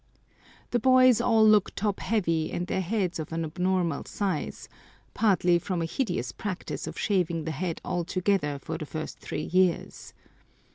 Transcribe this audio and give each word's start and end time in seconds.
The 0.71 0.79
boys 0.79 1.21
all 1.21 1.45
look 1.47 1.75
top 1.75 1.99
heavy 1.99 2.51
and 2.51 2.65
their 2.65 2.81
heads 2.81 3.19
of 3.19 3.31
an 3.31 3.45
abnormal 3.45 4.05
size, 4.05 4.67
partly 5.13 5.59
from 5.59 5.79
a 5.79 5.85
hideous 5.85 6.31
practice 6.31 6.87
of 6.87 6.97
shaving 6.97 7.43
the 7.43 7.51
head 7.51 7.79
altogether 7.85 8.57
for 8.57 8.79
the 8.79 8.87
first 8.87 9.19
three 9.19 9.43
years. 9.43 10.15